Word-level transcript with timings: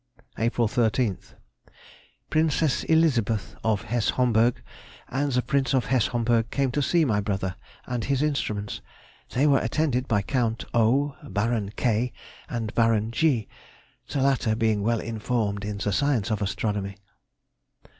April 0.39 0.67
13th.—Princess 0.67 2.83
Elizabeth 2.85 3.55
of 3.63 3.83
Hesse 3.83 4.09
Homburg 4.09 4.63
and 5.09 5.31
the 5.31 5.43
Prince 5.43 5.75
of 5.75 5.85
Hesse 5.85 6.07
Homburg 6.07 6.49
came 6.49 6.71
to 6.71 6.81
see 6.81 7.05
my 7.05 7.21
brother 7.21 7.55
and 7.85 8.03
his 8.05 8.23
instruments. 8.23 8.81
They 9.35 9.45
were 9.45 9.59
attended 9.59 10.07
by 10.07 10.23
Count 10.23 10.65
O——, 10.73 11.15
Baron 11.29 11.69
K——, 11.75 12.13
and 12.49 12.73
Baron 12.73 13.11
G——. 13.11 13.47
The 14.09 14.23
latter 14.23 14.55
being 14.55 14.81
well 14.81 15.01
informed 15.01 15.63
in 15.63 15.77
the 15.77 15.91
science 15.93 16.31
of 16.31 16.41
astronomy. 16.41 16.95